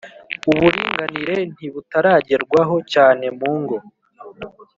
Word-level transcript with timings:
uburinganire 0.51 1.35
ntibutaragerwaho 1.53 2.75
cyane 2.93 3.25
mu 3.39 3.51
ngo 3.61 3.77